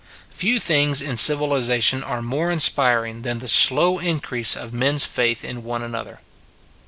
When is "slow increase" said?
3.47-4.55